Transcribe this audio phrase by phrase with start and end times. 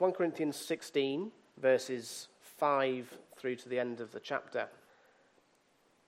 [0.00, 1.30] 1 Corinthians 16,
[1.60, 4.66] verses 5 through to the end of the chapter.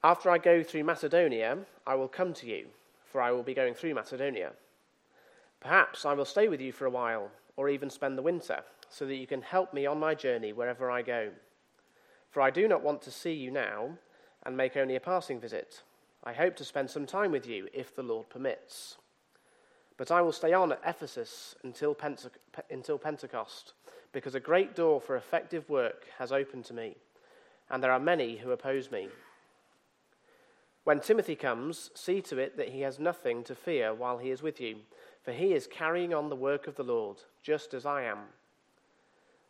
[0.03, 2.69] After I go through Macedonia, I will come to you,
[3.05, 4.53] for I will be going through Macedonia.
[5.61, 9.05] Perhaps I will stay with you for a while, or even spend the winter, so
[9.05, 11.29] that you can help me on my journey wherever I go.
[12.31, 13.99] For I do not want to see you now
[14.47, 15.83] and make only a passing visit.
[16.25, 18.97] I hope to spend some time with you, if the Lord permits.
[20.03, 22.33] But I will stay on at Ephesus until, Pente-
[22.69, 23.75] until Pentecost,
[24.11, 26.97] because a great door for effective work has opened to me,
[27.71, 29.11] and there are many who oppose me.
[30.83, 34.43] When Timothy comes, see to it that he has nothing to fear while he is
[34.43, 34.79] with you,
[35.23, 38.23] for he is carrying on the work of the Lord, just as I am.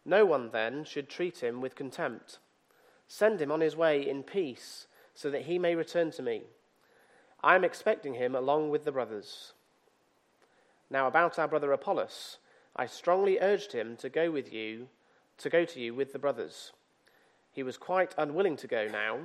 [0.04, 2.40] No one, then, should treat him with contempt.
[3.08, 6.42] Send him on his way in peace, so that he may return to me.
[7.42, 9.54] I am expecting him along with the brothers.
[10.92, 12.36] Now, about our brother Apollos,
[12.76, 14.88] I strongly urged him to go with you,
[15.38, 16.72] to go to you with the brothers.
[17.50, 19.20] He was quite unwilling to go now,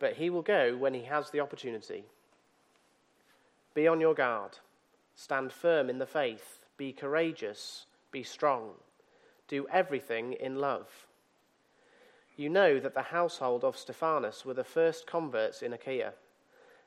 [0.00, 2.06] but he will go when he has the opportunity.
[3.72, 4.58] Be on your guard.
[5.14, 6.66] Stand firm in the faith.
[6.76, 7.86] Be courageous.
[8.10, 8.70] Be strong.
[9.46, 11.06] Do everything in love.
[12.36, 16.14] You know that the household of Stephanas were the first converts in Achaia,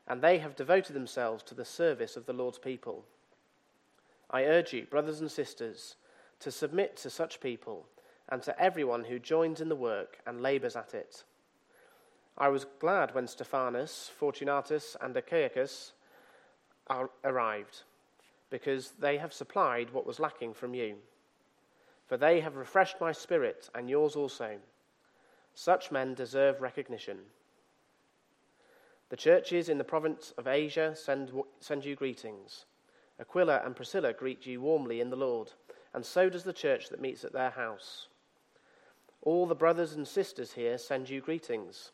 [0.06, 3.06] and they have devoted themselves to the service of the Lord's people.
[4.30, 5.96] I urge you, brothers and sisters,
[6.40, 7.88] to submit to such people
[8.30, 11.24] and to everyone who joins in the work and labors at it.
[12.38, 15.92] I was glad when Stephanas, Fortunatus, and Achaicus
[17.24, 17.84] arrived,
[18.50, 20.96] because they have supplied what was lacking from you.
[22.08, 24.58] For they have refreshed my spirit and yours also.
[25.54, 27.20] Such men deserve recognition.
[29.10, 32.66] The churches in the province of Asia send, send you greetings.
[33.20, 35.54] Aquila and Priscilla greet you warmly in the Lord,
[35.94, 38.08] and so does the church that meets at their house.
[39.22, 41.92] All the brothers and sisters here send you greetings.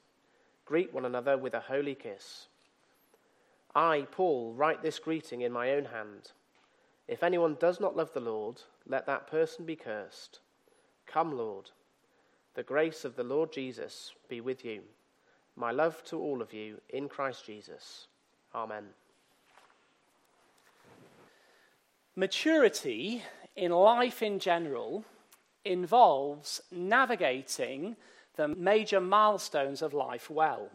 [0.66, 2.48] Greet one another with a holy kiss.
[3.74, 6.32] I, Paul, write this greeting in my own hand.
[7.08, 10.40] If anyone does not love the Lord, let that person be cursed.
[11.06, 11.70] Come, Lord.
[12.54, 14.82] The grace of the Lord Jesus be with you.
[15.56, 18.08] My love to all of you in Christ Jesus.
[18.54, 18.86] Amen.
[22.16, 23.24] Maturity
[23.56, 25.06] in life in general
[25.64, 27.96] involves navigating
[28.36, 30.70] the major milestones of life well.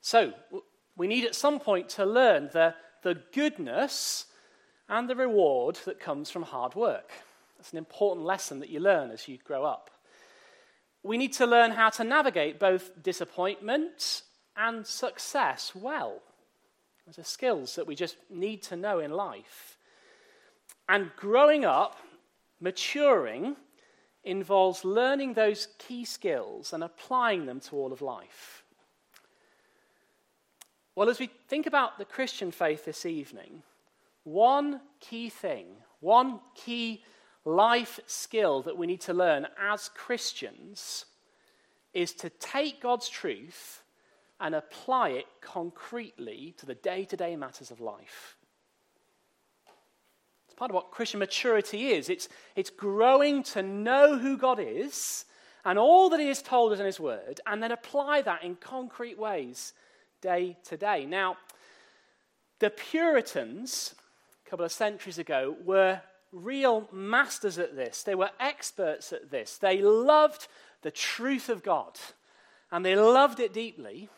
[0.00, 0.32] So,
[0.96, 4.26] we need at some point to learn the, the goodness
[4.88, 7.10] and the reward that comes from hard work.
[7.56, 9.90] That's an important lesson that you learn as you grow up.
[11.02, 14.22] We need to learn how to navigate both disappointment
[14.56, 16.22] and success well.
[17.06, 19.75] Those are skills that we just need to know in life.
[20.88, 21.96] And growing up,
[22.60, 23.56] maturing,
[24.24, 28.64] involves learning those key skills and applying them to all of life.
[30.94, 33.62] Well, as we think about the Christian faith this evening,
[34.24, 35.66] one key thing,
[36.00, 37.04] one key
[37.44, 41.04] life skill that we need to learn as Christians
[41.92, 43.82] is to take God's truth
[44.40, 48.35] and apply it concretely to the day to day matters of life
[50.56, 52.08] part of what Christian maturity is.
[52.08, 55.26] It's, it's growing to know who God is
[55.64, 58.54] and all that He has told us in His Word, and then apply that in
[58.54, 59.72] concrete ways
[60.22, 61.04] day to day.
[61.04, 61.36] Now,
[62.60, 63.94] the Puritans,
[64.46, 66.00] a couple of centuries ago, were
[66.32, 68.04] real masters at this.
[68.04, 69.58] They were experts at this.
[69.58, 70.46] They loved
[70.82, 71.98] the truth of God,
[72.70, 74.08] and they loved it deeply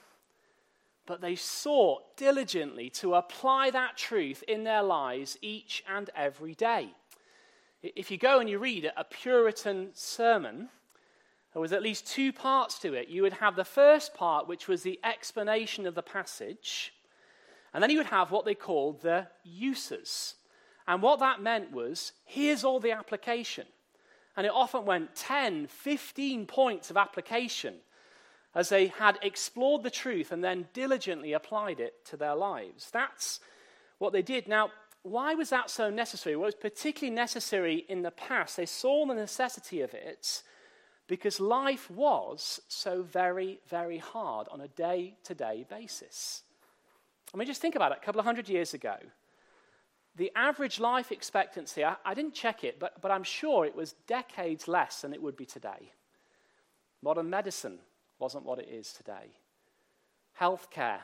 [1.08, 6.91] but they sought diligently to apply that truth in their lives each and every day.
[7.82, 10.68] If you go and you read a Puritan sermon,
[11.54, 13.08] there was at least two parts to it.
[13.08, 16.92] You would have the first part, which was the explanation of the passage,
[17.72, 20.34] and then you would have what they called the uses.
[20.86, 23.66] And what that meant was here's all the application.
[24.36, 27.77] And it often went 10, 15 points of application
[28.54, 32.91] as they had explored the truth and then diligently applied it to their lives.
[32.91, 33.41] That's
[33.98, 34.48] what they did.
[34.48, 34.71] Now,
[35.03, 36.36] why was that so necessary?
[36.36, 38.56] Well, it was particularly necessary in the past.
[38.56, 40.42] They saw the necessity of it
[41.06, 46.42] because life was so very, very hard on a day to day basis.
[47.33, 47.98] I mean, just think about it.
[48.00, 48.97] A couple of hundred years ago,
[50.16, 53.92] the average life expectancy, I, I didn't check it, but, but I'm sure it was
[54.06, 55.92] decades less than it would be today.
[57.03, 57.78] Modern medicine
[58.18, 59.32] wasn't what it is today.
[60.41, 61.00] Healthcare,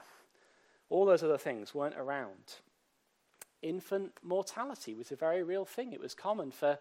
[0.88, 2.61] all those other things weren't around.
[3.62, 5.93] Infant mortality was a very real thing.
[5.93, 6.78] It was common for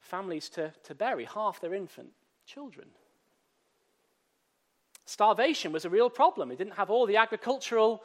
[0.00, 2.10] families to, to bury half their infant
[2.46, 2.88] children.
[5.04, 6.50] Starvation was a real problem.
[6.50, 8.02] It didn't have all the agricultural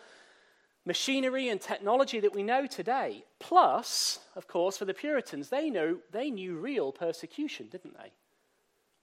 [0.86, 3.24] machinery and technology that we know today.
[3.40, 8.12] Plus, of course, for the Puritans, they, know, they knew real persecution, didn't they?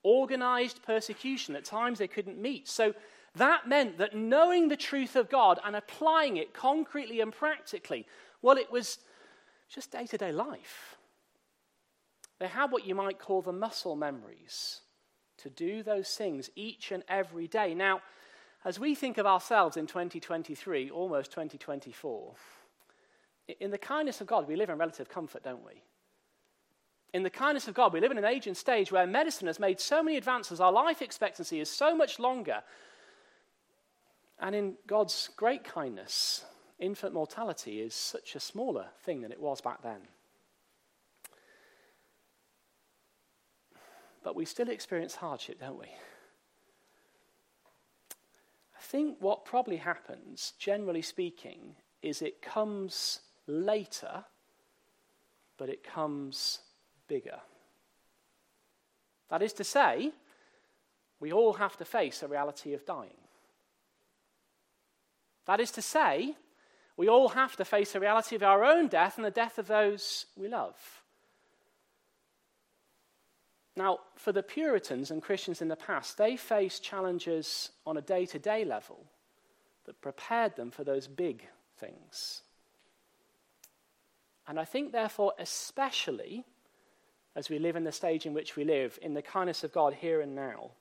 [0.08, 1.54] Organized persecution.
[1.54, 2.66] At times they couldn't meet.
[2.66, 2.94] So
[3.34, 8.06] that meant that knowing the truth of God and applying it concretely and practically,
[8.40, 8.98] well, it was
[9.68, 10.96] just day to day life.
[12.38, 14.80] They had what you might call the muscle memories
[15.38, 17.74] to do those things each and every day.
[17.74, 18.00] Now,
[18.64, 22.34] as we think of ourselves in 2023, almost 2024,
[23.60, 25.82] in the kindness of God, we live in relative comfort, don't we?
[27.14, 29.58] In the kindness of God, we live in an age and stage where medicine has
[29.58, 32.62] made so many advances, our life expectancy is so much longer.
[34.38, 36.44] And in God's great kindness,
[36.78, 40.00] infant mortality is such a smaller thing than it was back then.
[44.22, 45.86] But we still experience hardship, don't we?
[48.76, 54.24] I think what probably happens, generally speaking, is it comes later,
[55.56, 56.60] but it comes
[57.08, 57.40] bigger.
[59.30, 60.12] That is to say,
[61.20, 63.10] we all have to face a reality of dying.
[65.46, 66.34] That is to say,
[66.96, 69.66] we all have to face the reality of our own death and the death of
[69.66, 70.76] those we love.
[73.76, 78.26] Now, for the Puritans and Christians in the past, they faced challenges on a day
[78.26, 79.06] to day level
[79.84, 81.46] that prepared them for those big
[81.78, 82.42] things.
[84.48, 86.44] And I think, therefore, especially
[87.38, 89.94] as we live in the stage in which we live, in the kindness of God
[89.94, 90.72] here and now,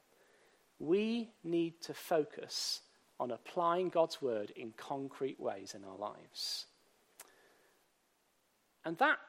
[0.79, 2.81] we need to focus
[3.19, 6.65] on applying God's word in concrete ways in our lives.
[8.83, 9.19] And that,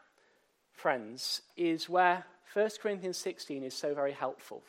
[0.73, 4.63] friends, is where 1 Corinthians 16 is so very helpful.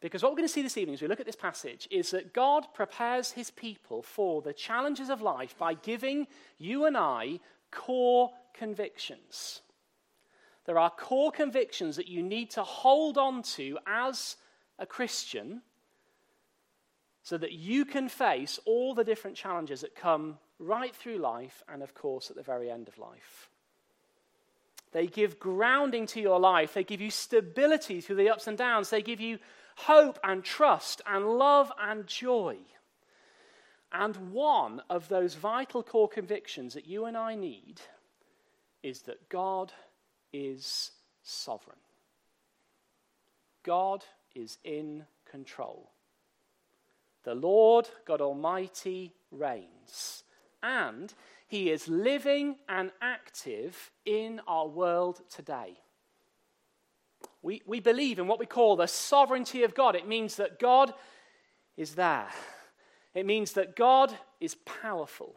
[0.00, 2.10] Because what we're going to see this evening as we look at this passage is
[2.10, 6.26] that God prepares his people for the challenges of life by giving
[6.58, 7.38] you and I
[7.70, 9.60] core convictions.
[10.66, 14.36] There are core convictions that you need to hold on to as
[14.78, 15.62] a Christian
[17.22, 21.82] so that you can face all the different challenges that come right through life and,
[21.82, 23.48] of course, at the very end of life.
[24.92, 28.90] They give grounding to your life, they give you stability through the ups and downs,
[28.90, 29.38] they give you
[29.76, 32.56] hope and trust and love and joy.
[33.92, 37.80] And one of those vital core convictions that you and I need
[38.82, 39.72] is that God
[40.36, 40.90] is
[41.22, 41.78] sovereign.
[43.62, 44.04] God
[44.34, 45.90] is in control.
[47.24, 50.24] The Lord God Almighty reigns,
[50.62, 51.12] and
[51.48, 55.78] He is living and active in our world today.
[57.42, 59.96] We, we believe in what we call the sovereignty of God.
[59.96, 60.92] It means that God
[61.78, 62.28] is there,
[63.14, 65.34] it means that God is powerful,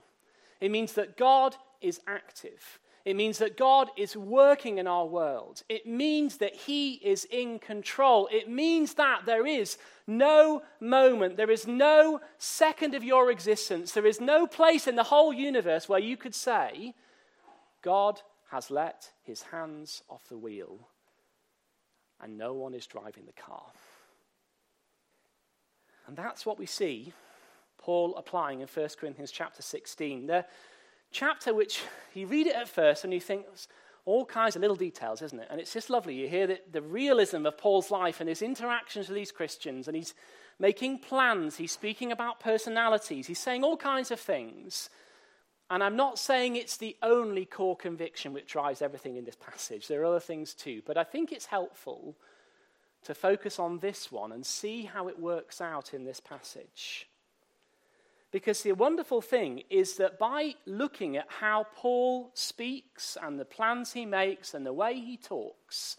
[0.60, 2.80] it means that God is active.
[3.10, 5.64] It means that God is working in our world.
[5.68, 8.30] It means that He is in control.
[8.32, 14.06] It means that there is no moment, there is no second of your existence, there
[14.06, 16.94] is no place in the whole universe where you could say,
[17.82, 18.22] God
[18.52, 20.88] has let His hands off the wheel
[22.22, 23.66] and no one is driving the car.
[26.06, 27.12] And that's what we see
[27.80, 30.28] Paul applying in 1 Corinthians chapter 16.
[30.28, 30.46] There,
[31.12, 31.82] chapter which
[32.14, 33.46] you read it at first and you think,
[34.06, 35.48] all kinds of little details, isn't it?
[35.52, 36.16] And it's just lovely.
[36.16, 39.96] You hear the, the realism of Paul's life and his interactions with these Christians, and
[39.96, 40.16] he's
[40.58, 44.90] making plans, he's speaking about personalities, he's saying all kinds of things.
[45.70, 49.88] And I'm not saying it's the only core conviction which drives everything in this passage.
[49.88, 50.82] There are other things too.
[50.84, 52.16] But I think it's helpful
[53.04, 57.08] to focus on this one and see how it works out in this passage.
[58.32, 63.94] Because the wonderful thing is that by looking at how Paul speaks and the plans
[63.94, 65.98] he makes and the way he talks,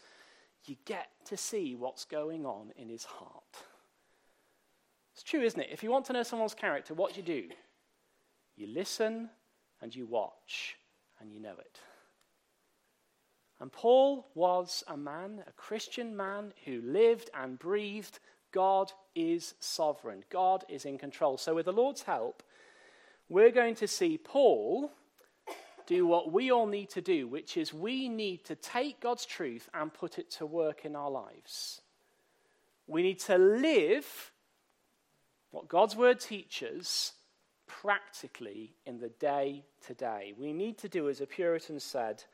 [0.64, 3.42] you get to see what's going on in his heart.
[5.12, 5.70] It's true, isn't it?
[5.72, 7.48] If you want to know someone's character, what do you do?
[8.56, 9.30] You listen
[9.82, 10.76] and you watch
[11.20, 11.80] and you know it.
[13.58, 18.18] And Paul was a man, a Christian man, who lived and breathed
[18.52, 21.38] God is sovereign, God is in control.
[21.38, 22.42] So, with the Lord's help,
[23.28, 24.92] we're going to see Paul
[25.86, 29.68] do what we all need to do, which is we need to take God's truth
[29.74, 31.80] and put it to work in our lives.
[32.86, 34.32] We need to live
[35.50, 37.12] what God's word teaches
[37.66, 40.34] practically in the day to day.
[40.36, 42.24] We need to do, as a Puritan said,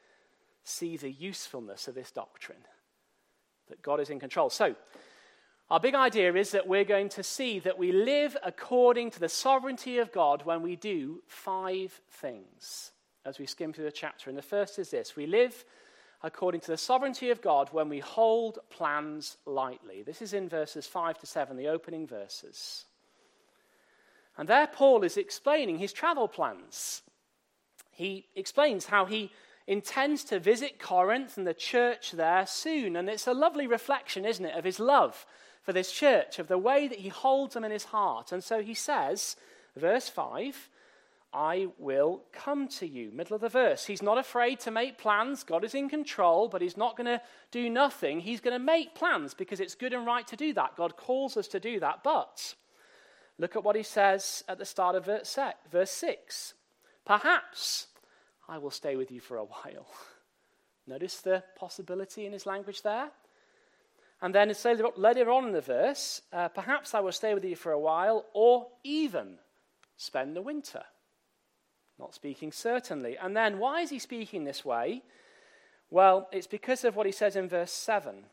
[0.64, 2.64] see the usefulness of this doctrine.
[3.68, 4.49] that God is in control.
[4.49, 4.76] So,
[5.68, 9.28] our big idea is that we're going to see that we live according to the
[9.28, 12.92] sovereignty of God when we do five things
[13.25, 14.30] as we skim through the chapter.
[14.30, 15.64] And the first is this we live
[16.23, 20.02] according to the sovereignty of God when we hold plans lightly.
[20.02, 22.85] This is in verses 5 to 7, the opening verses.
[24.38, 27.02] And there, Paul is explaining his travel plans.
[27.90, 29.32] He explains how he
[29.66, 32.96] intends to visit Corinth and the church there soon.
[32.96, 35.26] And it's a lovely reflection, isn't it, of his love
[35.66, 38.30] for this church, of the way that he holds them in his heart.
[38.30, 39.35] And so he says,
[39.76, 40.70] verse 5,
[41.35, 43.11] I will come to you.
[43.12, 43.85] Middle of the verse.
[43.85, 45.42] He's not afraid to make plans.
[45.42, 47.20] God is in control, but he's not going to
[47.50, 48.20] do nothing.
[48.20, 50.76] He's going to make plans because it's good and right to do that.
[50.76, 52.04] God calls us to do that.
[52.04, 52.54] But
[53.37, 56.54] look at what he says at the start of verse 6.
[57.04, 57.88] Perhaps
[58.49, 59.88] I will stay with you for a while.
[60.87, 63.11] Notice the possibility in his language there.
[64.23, 67.54] And then it's later on in the verse, uh, perhaps I will stay with you
[67.54, 69.38] for a while, or even
[69.96, 70.82] spend the winter.
[71.99, 73.16] Not speaking certainly.
[73.16, 75.02] And then why is he speaking this way?
[75.90, 78.25] Well, it's because of what he says in verse 7.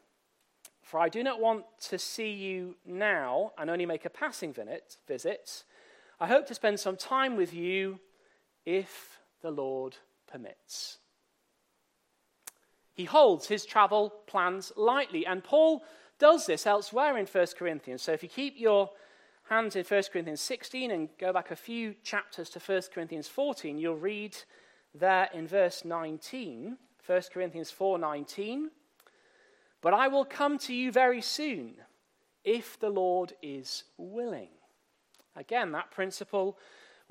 [0.82, 4.54] For I do not want to see you now and only make a passing
[5.08, 5.64] visit.
[6.20, 8.00] I hope to spend some time with you
[8.66, 9.98] if the Lord
[10.28, 11.00] permits.
[12.94, 15.84] He holds his travel plans lightly, and Paul
[16.20, 18.02] does this elsewhere in 1 Corinthians.
[18.02, 18.92] So if you keep your
[19.50, 23.78] hands in 1 Corinthians 16 and go back a few chapters to 1 Corinthians 14,
[23.78, 24.38] you'll read
[24.94, 28.72] there in verse 19, 1 Corinthians 4:19,
[29.82, 31.84] "But I will come to you very soon,
[32.44, 34.52] if the Lord is willing."
[35.36, 36.58] Again, that principle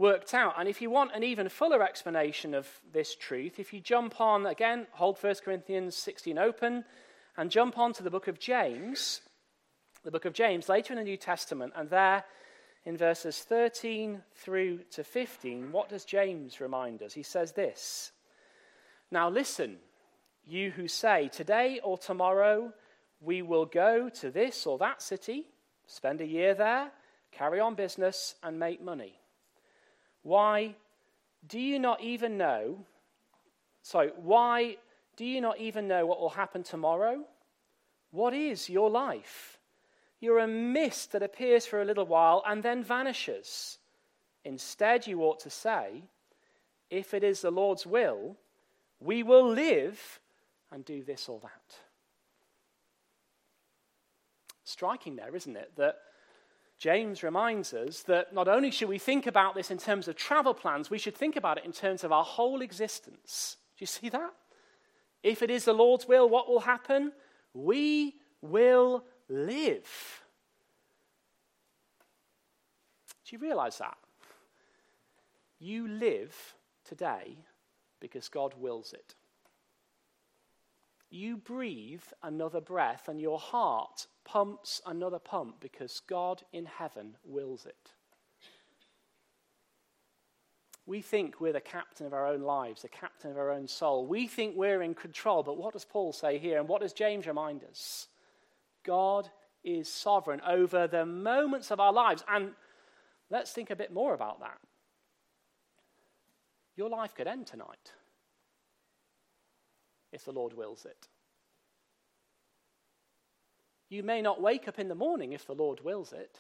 [0.03, 0.55] worked out.
[0.59, 4.47] And if you want an even fuller explanation of this truth, if you jump on,
[4.47, 6.85] again, hold 1 Corinthians 16 open,
[7.37, 9.21] and jump on to the book of James,
[10.03, 12.25] the book of James, later in the New Testament, and there
[12.85, 17.15] in verses 13 through to 15, what does James remind us?
[17.15, 18.11] He says this
[19.13, 19.77] Now listen,
[20.45, 22.73] you who say, Today or tomorrow
[23.21, 25.47] we will go to this or that city,
[25.87, 26.91] spend a year there,
[27.31, 29.22] carry on business, and make money.
[30.23, 30.75] Why
[31.47, 32.79] do you not even know?
[33.83, 34.77] Sorry, why
[35.17, 37.25] do you not even know what will happen tomorrow?
[38.11, 39.59] What is your life?
[40.21, 43.79] You're a mist that appears for a little while and then vanishes.
[44.45, 46.05] Instead, you ought to say,
[46.91, 48.37] if it is the Lord's will,
[49.01, 50.21] we will live
[50.71, 51.77] and do this or that.
[54.65, 55.73] Striking there, isn't it?
[55.77, 55.97] That
[56.83, 60.53] James reminds us that not only should we think about this in terms of travel
[60.53, 63.57] plans, we should think about it in terms of our whole existence.
[63.79, 64.33] Do you see that?
[65.23, 67.13] If it is the Lord's will, what will happen?
[67.55, 70.25] We will live.
[73.27, 73.97] Do you realize that?
[75.61, 76.35] You live
[76.85, 77.37] today
[78.01, 79.15] because God wills it.
[81.15, 87.67] You breathe another breath, and your heart pumps another pump because God in heaven wills
[87.67, 87.91] it.
[90.87, 94.07] We think we're the captain of our own lives, the captain of our own soul.
[94.07, 96.59] We think we're in control, but what does Paul say here?
[96.59, 98.09] And what does James remind us?
[98.83, 99.29] God
[99.63, 102.25] is sovereign over the moments of our lives.
[102.27, 102.53] And
[103.29, 104.59] let's think a bit more about that.
[106.75, 107.93] Your life could end tonight
[110.13, 111.09] if the Lord wills it.
[113.89, 116.39] You may not wake up in the morning if the Lord wills it.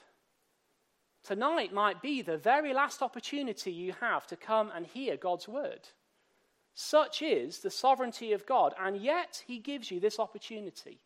[1.23, 5.88] Tonight might be the very last opportunity you have to come and hear God's word.
[6.75, 11.00] Such is the sovereignty of God, and yet He gives you this opportunity.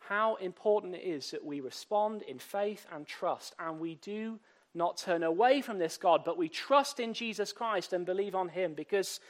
[0.00, 4.38] How important it is that we respond in faith and trust, and we do
[4.74, 8.50] not turn away from this God, but we trust in Jesus Christ and believe on
[8.50, 9.20] Him because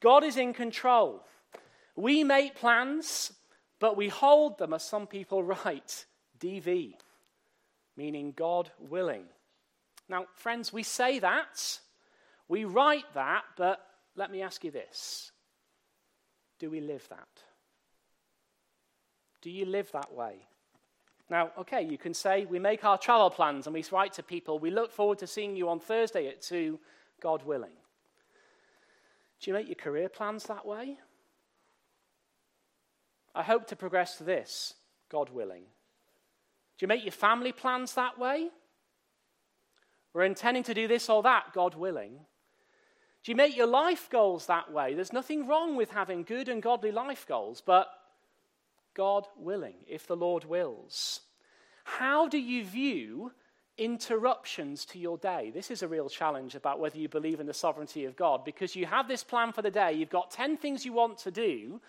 [0.00, 1.22] God is in control.
[1.94, 3.32] We make plans,
[3.78, 6.06] but we hold them, as some people write,
[6.38, 6.94] DV,
[7.96, 9.24] meaning God willing.
[10.08, 11.78] Now, friends, we say that,
[12.48, 15.30] we write that, but let me ask you this
[16.58, 17.28] do we live that?
[19.40, 20.34] Do you live that way?
[21.30, 24.58] Now, okay, you can say we make our travel plans and we write to people,
[24.58, 26.78] we look forward to seeing you on Thursday at 2,
[27.22, 27.70] God willing.
[29.40, 30.98] Do you make your career plans that way?
[33.34, 34.74] I hope to progress to this,
[35.10, 35.62] God willing.
[35.62, 38.48] Do you make your family plans that way?
[40.12, 42.18] We're intending to do this or that, God willing.
[43.22, 44.94] Do you make your life goals that way?
[44.94, 47.88] There's nothing wrong with having good and godly life goals, but
[48.94, 51.20] God willing, if the Lord wills.
[51.84, 53.32] How do you view
[53.80, 55.50] interruptions to your day?
[55.52, 58.76] This is a real challenge about whether you believe in the sovereignty of God because
[58.76, 61.80] you have this plan for the day, you've got 10 things you want to do,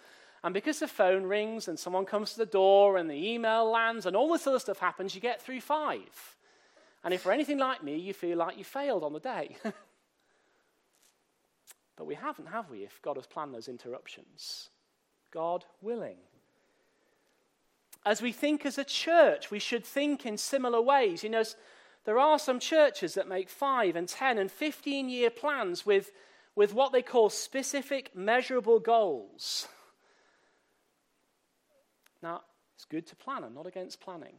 [0.44, 4.06] and because the phone rings and someone comes to the door and the email lands
[4.06, 6.38] and all this other stuff happens, you get through five.
[7.04, 9.58] And if you're anything like me, you feel like you failed on the day.
[11.96, 14.70] but we haven't, have we, if God has planned those interruptions?
[15.32, 16.18] God willing.
[18.06, 21.24] As we think as a church, we should think in similar ways.
[21.24, 21.44] You know,
[22.06, 26.12] there are some churches that make five and 10 and 15 year plans with,
[26.56, 29.68] with what they call specific measurable goals.
[32.24, 32.42] Now,
[32.76, 33.44] it's good to plan.
[33.44, 34.36] I'm not against planning.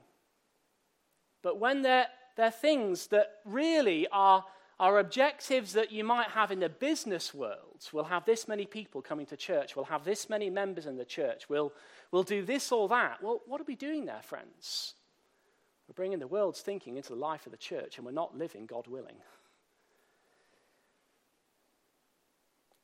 [1.42, 4.45] But when they're, they're things that really are,
[4.78, 9.02] are objectives that you might have in the business world, we'll have this many people
[9.02, 11.73] coming to church, we'll have this many members in the church, we'll,
[12.11, 13.23] we'll do this or that.
[13.23, 14.95] Well, what are we doing there, friends?
[15.88, 18.66] We're bringing the world's thinking into the life of the church, and we're not living
[18.66, 19.16] God willing.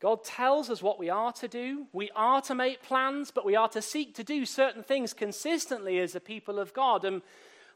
[0.00, 1.86] God tells us what we are to do.
[1.92, 5.98] We are to make plans, but we are to seek to do certain things consistently
[5.98, 7.04] as a people of God.
[7.04, 7.20] And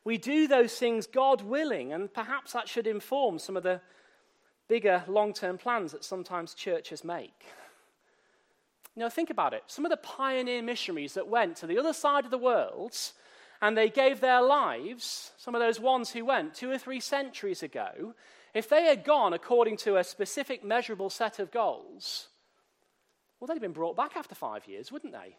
[0.04, 3.80] we do those things God willing, and perhaps that should inform some of the
[4.68, 7.44] bigger long term plans that sometimes churches make.
[8.94, 9.64] You know, think about it.
[9.66, 12.94] Some of the pioneer missionaries that went to the other side of the world
[13.62, 17.62] and they gave their lives, some of those ones who went two or three centuries
[17.62, 18.12] ago,
[18.54, 22.26] if they had gone according to a specific measurable set of goals,
[23.38, 25.36] well, they'd have been brought back after five years, wouldn't they?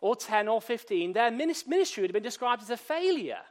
[0.00, 1.12] Or 10 or 15.
[1.12, 3.44] Their ministry would have been described as a failure.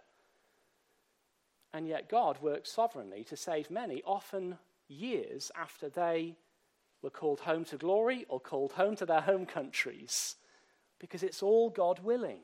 [1.72, 6.36] And yet, God works sovereignly to save many, often years after they
[7.02, 10.36] were called home to glory or called home to their home countries,
[11.00, 12.40] because it's all God willing.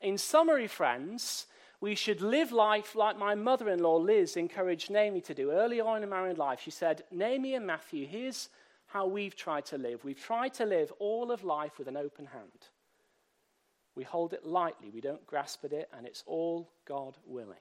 [0.00, 1.46] In summary, friends,
[1.80, 5.80] we should live life like my mother in law, Liz, encouraged Naomi to do early
[5.80, 6.60] on in her married life.
[6.62, 8.48] She said, Naomi and Matthew, here's
[8.86, 10.04] how we've tried to live.
[10.04, 12.68] We've tried to live all of life with an open hand.
[13.94, 17.56] We hold it lightly, we don't grasp at it, and it's all God willing.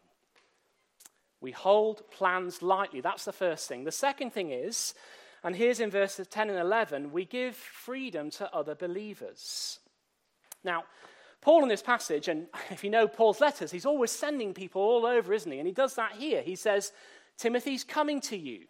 [1.42, 3.02] We hold plans lightly.
[3.02, 3.84] That's the first thing.
[3.84, 4.94] The second thing is,
[5.44, 9.80] and here's in verses 10 and 11, we give freedom to other believers.
[10.64, 10.84] Now,
[11.42, 15.06] Paul in this passage, and if you know Paul's letters, he's always sending people all
[15.06, 15.60] over, isn't he?
[15.60, 16.42] And he does that here.
[16.42, 16.92] He says,
[17.38, 18.66] Timothy's coming to you.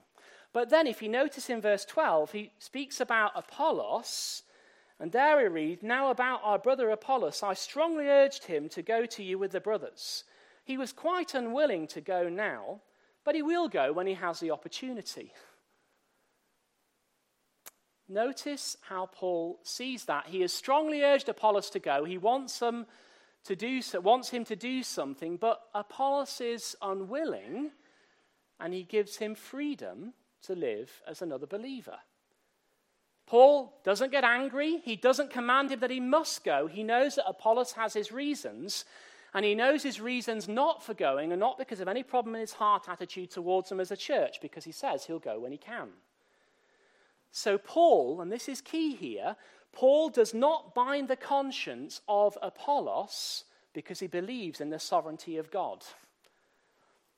[0.51, 4.43] But then, if you notice in verse 12, he speaks about Apollos,
[4.99, 9.05] and there we read, Now about our brother Apollos, I strongly urged him to go
[9.05, 10.23] to you with the brothers.
[10.63, 12.81] He was quite unwilling to go now,
[13.23, 15.33] but he will go when he has the opportunity.
[18.09, 20.25] Notice how Paul sees that.
[20.25, 22.05] He has strongly urged Apollos to go.
[22.05, 22.87] He wants, him
[23.43, 27.69] to do so, wants him to do something, but Apollos is unwilling,
[28.59, 31.99] and he gives him freedom to live as another believer.
[33.27, 34.81] Paul doesn't get angry.
[34.83, 36.65] He doesn't command him that he must go.
[36.65, 38.85] He knows that Apollos has his reasons,
[39.35, 42.41] and he knows his reasons not for going and not because of any problem in
[42.41, 45.59] his heart attitude towards them as a church, because he says he'll go when he
[45.59, 45.89] can.
[47.31, 49.35] So, Paul, and this is key here,
[49.71, 55.51] Paul does not bind the conscience of Apollos because he believes in the sovereignty of
[55.51, 55.83] God.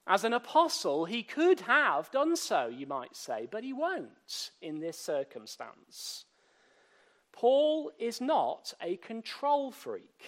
[0.07, 4.79] As an apostle, he could have done so, you might say, but he won't in
[4.79, 6.25] this circumstance.
[7.31, 10.25] Paul is not a control freak.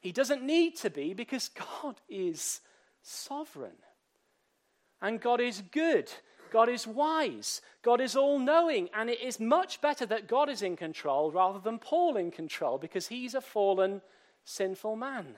[0.00, 1.48] He doesn't need to be because
[1.82, 2.60] God is
[3.02, 3.76] sovereign.
[5.02, 6.10] And God is good
[6.50, 10.62] God is wise, God is all knowing, and it is much better that God is
[10.62, 14.02] in control rather than Paul in control because he's a fallen,
[14.44, 15.36] sinful man.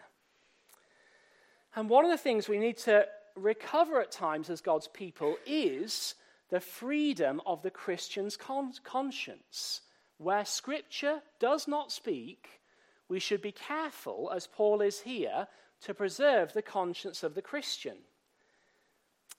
[1.75, 6.14] And one of the things we need to recover at times as God's people is
[6.51, 9.81] the freedom of the Christian's con- conscience.
[10.18, 12.61] Where Scripture does not speak,
[13.09, 15.48] we should be careful, as Paul is here,
[15.83, 17.96] to preserve the conscience of the Christian.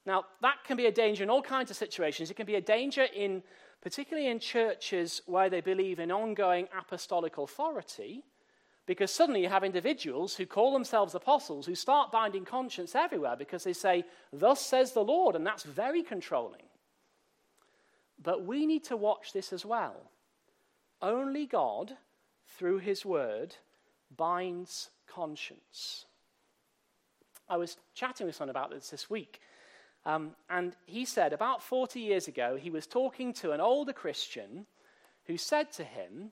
[0.06, 2.30] Now, that can be a danger in all kinds of situations.
[2.30, 3.42] It can be a danger in,
[3.82, 8.24] particularly in churches where they believe in ongoing apostolic authority,
[8.86, 13.64] because suddenly you have individuals who call themselves apostles who start binding conscience everywhere because
[13.64, 16.64] they say, Thus says the Lord, and that's very controlling.
[18.22, 20.12] But we need to watch this as well.
[21.02, 21.94] Only God,
[22.58, 23.56] through His Word,
[24.16, 26.06] binds conscience.
[27.50, 29.40] I was chatting with someone about this this week.
[30.06, 34.66] Um, and he said about 40 years ago, he was talking to an older Christian
[35.26, 36.32] who said to him,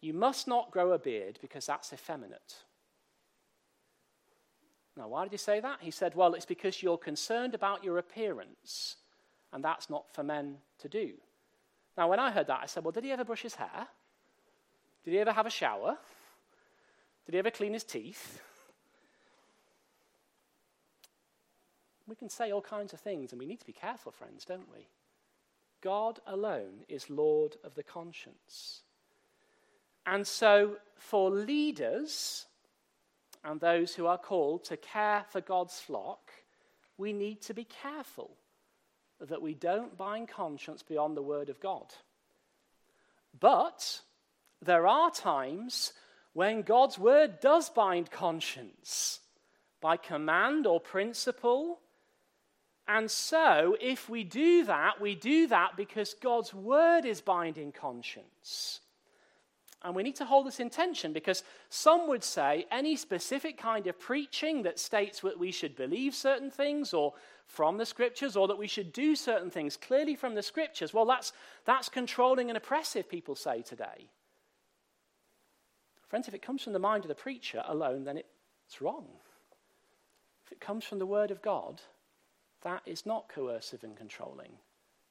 [0.00, 2.56] You must not grow a beard because that's effeminate.
[4.96, 5.78] Now, why did he say that?
[5.80, 8.96] He said, Well, it's because you're concerned about your appearance,
[9.52, 11.12] and that's not for men to do.
[11.96, 13.88] Now, when I heard that, I said, Well, did he ever brush his hair?
[15.04, 15.96] Did he ever have a shower?
[17.24, 18.40] Did he ever clean his teeth?
[22.08, 24.70] We can say all kinds of things, and we need to be careful, friends, don't
[24.72, 24.86] we?
[25.82, 28.82] God alone is Lord of the conscience.
[30.06, 32.46] And so, for leaders
[33.44, 36.30] and those who are called to care for God's flock,
[36.96, 38.30] we need to be careful
[39.20, 41.92] that we don't bind conscience beyond the Word of God.
[43.38, 44.00] But
[44.62, 45.92] there are times
[46.32, 49.20] when God's Word does bind conscience
[49.80, 51.80] by command or principle
[52.88, 58.80] and so, if we do that, we do that because God's word is binding conscience.
[59.82, 63.86] And we need to hold this in tension because some would say any specific kind
[63.86, 67.12] of preaching that states that we should believe certain things or
[67.46, 71.04] from the scriptures or that we should do certain things clearly from the scriptures, well,
[71.04, 71.32] that's,
[71.64, 74.08] that's controlling and oppressive, people say today.
[76.08, 79.06] Friends, if it comes from the mind of the preacher alone, then it's wrong.
[80.44, 81.80] If it comes from the word of God,
[82.66, 84.50] that is not coercive and controlling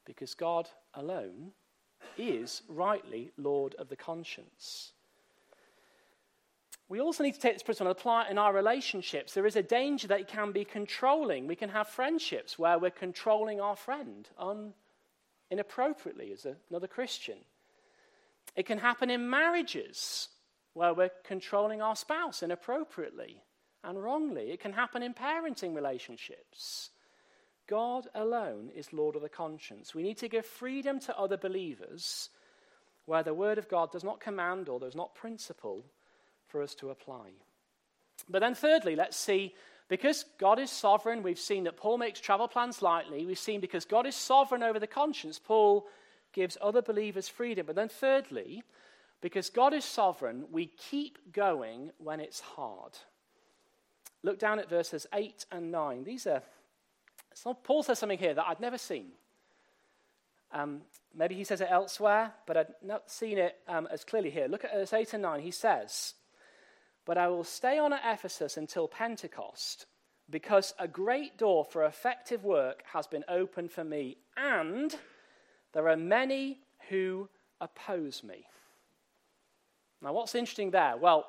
[0.04, 1.52] because God alone
[2.18, 4.92] is rightly Lord of the conscience.
[6.90, 9.34] We also need to take this principle and apply it in our relationships.
[9.34, 11.48] There is a danger that it can be controlling.
[11.48, 14.74] We can have friendships where we're controlling our friend un-
[15.50, 17.38] inappropriately as a, another Christian.
[18.58, 20.28] It can happen in marriages
[20.74, 23.42] where we're controlling our spouse inappropriately
[23.82, 24.52] and wrongly.
[24.52, 26.90] It can happen in parenting relationships.
[27.68, 29.96] God alone is Lord of the conscience.
[29.96, 32.30] We need to give freedom to other believers
[33.06, 35.86] where the Word of God does not command or there's not principle
[36.48, 37.32] for us to apply.
[38.30, 39.54] But then, thirdly, let's see
[39.88, 43.26] because God is sovereign, we've seen that Paul makes travel plans lightly.
[43.26, 45.88] We've seen because God is sovereign over the conscience, Paul
[46.34, 47.66] gives other believers freedom.
[47.68, 48.64] But then, thirdly,
[49.22, 52.94] because God is sovereign, we keep going when it's hard.
[54.24, 56.04] Look down at verses 8 and 9.
[56.04, 56.42] These are
[57.36, 59.12] so Paul says something here that I'd never seen.
[60.54, 60.82] Um,
[61.14, 64.48] maybe he says it elsewhere, but I'd not seen it um, as clearly here.
[64.48, 65.42] Look at verse 8 and 9.
[65.42, 66.14] He says,
[67.04, 69.86] But I will stay on at Ephesus until Pentecost,
[70.30, 74.96] because a great door for effective work has been opened for me, and
[75.74, 77.28] there are many who
[77.60, 78.46] oppose me.
[80.02, 80.96] Now, what's interesting there?
[80.96, 81.28] Well,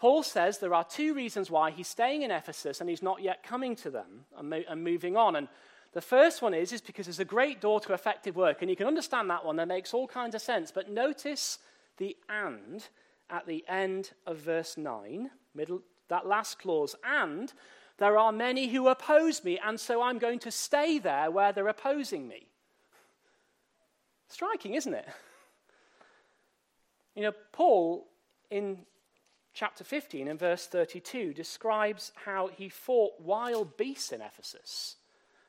[0.00, 3.42] Paul says there are two reasons why he's staying in Ephesus and he's not yet
[3.42, 5.36] coming to them and, mo- and, moving on.
[5.36, 5.46] And
[5.92, 8.62] the first one is, is because there's a great door to effective work.
[8.62, 10.70] And you can understand that one, that makes all kinds of sense.
[10.70, 11.58] But notice
[11.98, 12.82] the and
[13.28, 16.96] at the end of verse 9, middle, that last clause.
[17.04, 17.52] And
[17.98, 21.68] there are many who oppose me, and so I'm going to stay there where they're
[21.68, 22.46] opposing me.
[24.28, 25.06] Striking, isn't it?
[27.16, 28.06] You know, Paul,
[28.50, 28.78] in
[29.60, 34.96] chapter 15 and verse 32 describes how he fought wild beasts in Ephesus.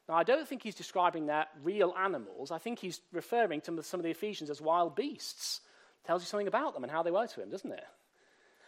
[0.09, 2.51] Now, I don't think he's describing that real animals.
[2.51, 5.61] I think he's referring to some of the Ephesians as wild beasts.
[6.05, 7.85] Tells you something about them and how they were to him, doesn't it?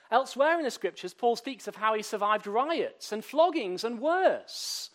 [0.09, 4.91] Elsewhere in the scriptures, Paul speaks of how he survived riots and floggings and worse.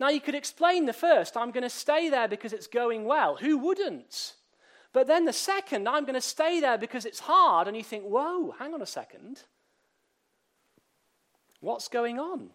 [0.00, 3.36] Now, you could explain the first, I'm going to stay there because it's going well.
[3.36, 4.36] Who wouldn't?
[4.94, 7.68] But then the second, I'm going to stay there because it's hard.
[7.68, 9.42] And you think, whoa, hang on a second.
[11.66, 12.50] What's going on?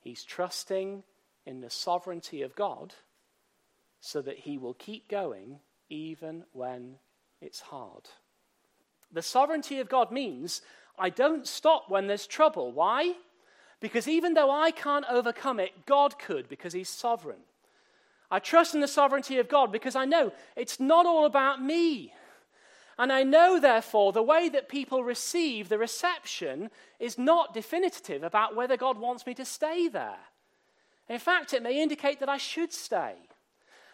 [0.00, 1.02] He's trusting
[1.44, 2.94] in the sovereignty of God
[3.98, 5.58] so that he will keep going
[5.90, 6.98] even when
[7.40, 8.08] it's hard.
[9.12, 10.62] The sovereignty of God means
[10.96, 12.70] I don't stop when there's trouble.
[12.70, 13.14] Why?
[13.80, 17.42] Because even though I can't overcome it, God could because he's sovereign.
[18.30, 22.12] I trust in the sovereignty of God because I know it's not all about me.
[22.98, 28.54] And I know, therefore, the way that people receive the reception is not definitive about
[28.54, 30.18] whether God wants me to stay there.
[31.08, 33.14] In fact, it may indicate that I should stay.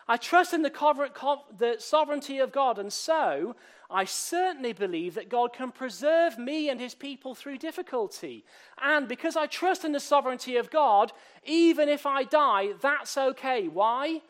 [0.07, 3.55] I trust in the, sovereignty of God, and so
[3.89, 8.45] I certainly believe that God can preserve me and his people through difficulty.
[8.83, 11.13] And because I trust in the sovereignty of God,
[11.45, 13.69] even if I die, that's okay.
[13.69, 14.21] Why?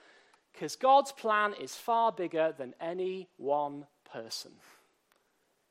[0.53, 4.53] Because God's plan is far bigger than any one person.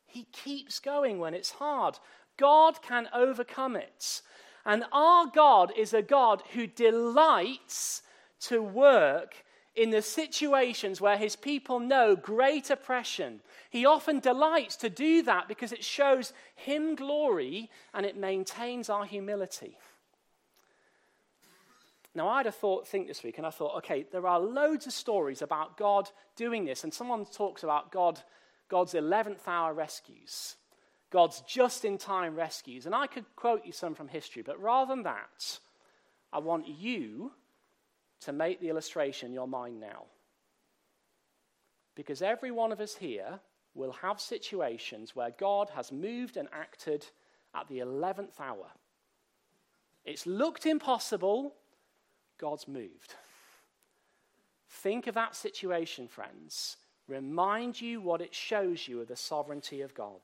[0.06, 2.00] He keeps going when it's hard.
[2.38, 4.22] God can overcome it.
[4.66, 8.02] And our God is a God who delights
[8.42, 9.36] to work
[9.76, 13.40] in the situations where his people know great oppression.
[13.70, 19.06] He often delights to do that because it shows him glory and it maintains our
[19.06, 19.78] humility.
[22.20, 24.92] Now, I'd have thought, think this week, and I thought, okay, there are loads of
[24.92, 28.20] stories about God doing this, and someone talks about God,
[28.68, 30.58] God's 11th hour rescues,
[31.12, 34.94] God's just in time rescues, and I could quote you some from history, but rather
[34.94, 35.60] than that,
[36.34, 37.32] I want you
[38.26, 40.04] to make the illustration in your mind now.
[41.96, 43.40] Because every one of us here
[43.76, 47.06] will have situations where God has moved and acted
[47.56, 48.66] at the 11th hour.
[50.04, 51.56] It's looked impossible,
[52.40, 53.16] God's moved.
[54.70, 56.78] Think of that situation, friends.
[57.08, 60.22] Remind you what it shows you of the sovereignty of God.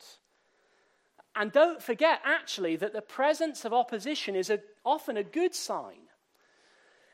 [1.36, 6.08] And don't forget, actually, that the presence of opposition is a, often a good sign.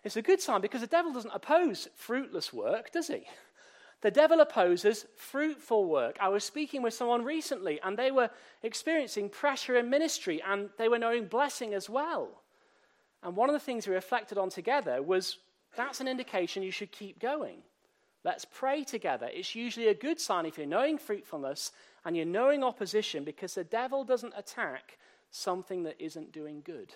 [0.03, 3.23] It's a good sign because the devil doesn't oppose fruitless work, does he?
[4.01, 6.17] The devil opposes fruitful work.
[6.19, 8.31] I was speaking with someone recently, and they were
[8.63, 12.41] experiencing pressure in ministry, and they were knowing blessing as well.
[13.23, 15.37] And one of the things we reflected on together was
[15.75, 17.59] that's an indication you should keep going.
[18.23, 19.29] Let's pray together.
[19.31, 21.71] It's usually a good sign if you're knowing fruitfulness
[22.05, 24.97] and you're knowing opposition because the devil doesn't attack
[25.31, 26.93] something that isn't doing good.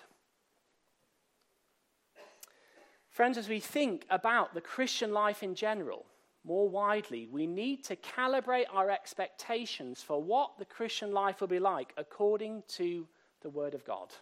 [3.10, 6.04] Friends, as we think about the Christian life in general,
[6.44, 11.58] more widely, we need to calibrate our expectations for what the Christian life will be
[11.58, 13.08] like according to
[13.40, 14.12] the Word of God.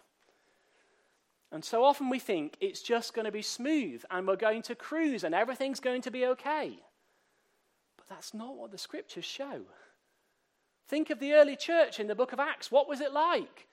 [1.51, 4.75] And so often we think it's just going to be smooth and we're going to
[4.75, 6.79] cruise and everything's going to be okay.
[7.97, 9.61] But that's not what the scriptures show.
[10.87, 12.71] Think of the early church in the book of Acts.
[12.71, 13.67] What was it like?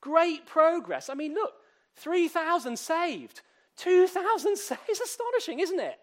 [0.00, 1.10] Great progress.
[1.10, 1.54] I mean, look,
[1.96, 3.42] 3,000 saved,
[3.76, 4.80] 2,000 saved.
[4.88, 5.98] It's astonishing, isn't it?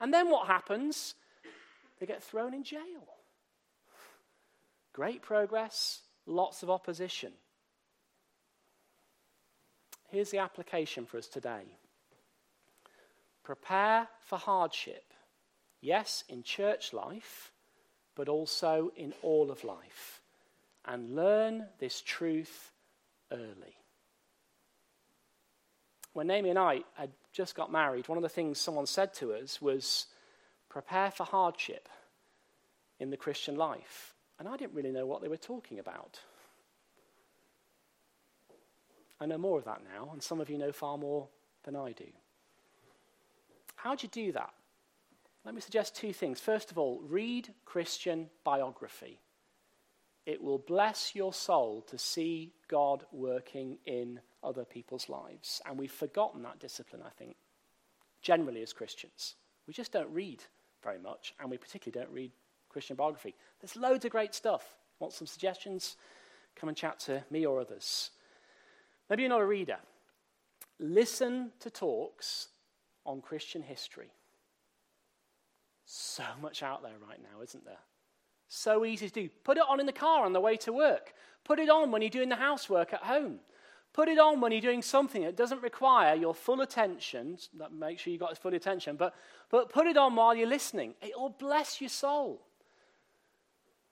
[0.00, 1.14] And then what happens?
[1.98, 2.80] They get thrown in jail.
[4.92, 7.32] Great progress, lots of opposition.
[10.10, 11.62] Here's the application for us today
[13.44, 15.04] prepare for hardship.
[15.80, 17.52] Yes, in church life,
[18.14, 20.20] but also in all of life.
[20.84, 22.70] And learn this truth
[23.32, 23.76] early.
[26.12, 29.32] When Naomi and I had just got married, one of the things someone said to
[29.32, 30.06] us was
[30.68, 31.88] prepare for hardship
[32.98, 34.14] in the Christian life.
[34.38, 36.20] And I didn't really know what they were talking about.
[39.20, 41.28] I know more of that now, and some of you know far more
[41.64, 42.06] than I do.
[43.76, 44.50] How do you do that?
[45.44, 46.40] Let me suggest two things.
[46.40, 49.20] First of all, read Christian biography.
[50.26, 55.60] It will bless your soul to see God working in other people's lives.
[55.66, 57.36] And we've forgotten that discipline, I think,
[58.22, 59.34] generally as Christians.
[59.66, 60.44] We just don't read
[60.82, 62.32] very much, and we particularly don't read
[62.68, 63.34] Christian biography.
[63.60, 64.74] There's loads of great stuff.
[64.98, 65.96] Want some suggestions?
[66.54, 68.10] Come and chat to me or others.
[69.10, 69.78] Maybe you're not a reader.
[70.78, 72.48] Listen to talks
[73.04, 74.12] on Christian history.
[75.84, 77.80] So much out there right now, isn't there?
[78.48, 79.28] So easy to do.
[79.44, 81.12] Put it on in the car on the way to work.
[81.44, 83.40] Put it on when you're doing the housework at home.
[83.92, 87.38] Put it on when you're doing something that doesn't require your full attention.
[87.72, 89.14] Make sure you've got full attention, but,
[89.50, 90.94] but put it on while you're listening.
[91.02, 92.46] It will bless your soul.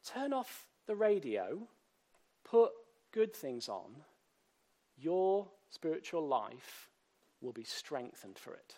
[0.05, 1.59] Turn off the radio,
[2.45, 2.71] put
[3.13, 3.97] good things on,
[5.01, 6.89] your spiritual life
[7.41, 8.75] will be strengthened for it.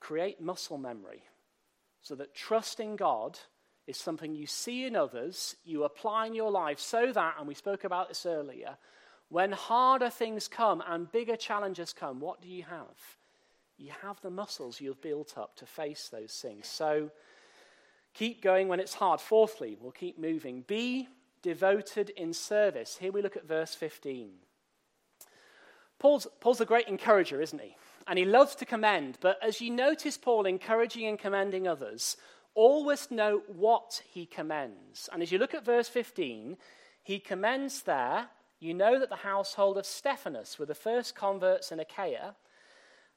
[0.00, 1.22] Create muscle memory
[2.02, 3.38] so that trusting God
[3.86, 7.54] is something you see in others, you apply in your life, so that, and we
[7.54, 8.76] spoke about this earlier,
[9.28, 12.98] when harder things come and bigger challenges come, what do you have?
[13.78, 16.68] You have the muscles you've built up to face those things.
[16.68, 17.10] So
[18.14, 19.20] keep going when it's hard.
[19.20, 20.62] Fourthly, we'll keep moving.
[20.66, 21.08] Be
[21.42, 22.96] devoted in service.
[22.98, 24.30] Here we look at verse 15.
[25.98, 27.76] Paul's, Paul's a great encourager, isn't he?
[28.06, 29.18] And he loves to commend.
[29.20, 32.16] But as you notice Paul encouraging and commending others,
[32.54, 35.08] always know what he commends.
[35.12, 36.56] And as you look at verse 15,
[37.02, 38.26] he commends there,
[38.58, 42.34] you know that the household of Stephanas were the first converts in Achaia,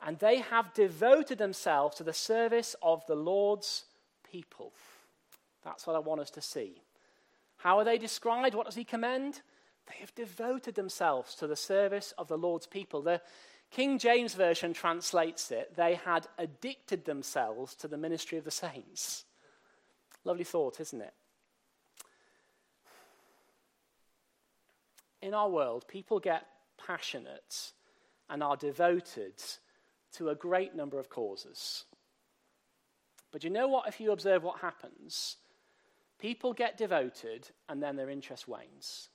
[0.05, 3.85] and they have devoted themselves to the service of the Lord's
[4.29, 4.73] people.
[5.63, 6.81] That's what I want us to see.
[7.57, 8.55] How are they described?
[8.55, 9.41] What does he commend?
[9.87, 13.01] They have devoted themselves to the service of the Lord's people.
[13.01, 13.21] The
[13.71, 19.25] King James Version translates it, they had addicted themselves to the ministry of the saints.
[20.23, 21.13] Lovely thought, isn't it?
[25.21, 26.45] In our world, people get
[26.77, 27.71] passionate
[28.29, 29.41] and are devoted
[30.13, 31.85] to a great number of causes.
[33.31, 33.87] But you know what?
[33.87, 35.37] If you observe what happens,
[36.25, 39.09] people get devoted and then their interest wanes.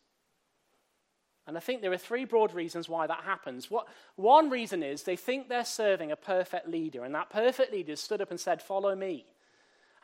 [1.44, 3.68] And I think there are three broad reasons why that happens.
[3.68, 7.96] What, one reason is they think they're serving a perfect leader, and that perfect leader
[7.96, 9.24] stood up and said, Follow me.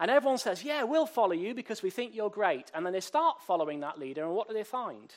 [0.01, 2.73] And everyone says, Yeah, we'll follow you because we think you're great.
[2.75, 5.15] And then they start following that leader, and what do they find?